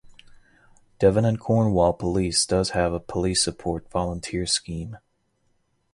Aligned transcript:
Devon 0.97 1.25
and 1.25 1.39
Cornwall 1.39 1.93
Police 1.93 2.47
does 2.47 2.71
have 2.71 2.91
a 2.91 2.99
Police 2.99 3.43
Support 3.43 3.87
Volunteer 3.91 4.47
scheme. 4.47 4.97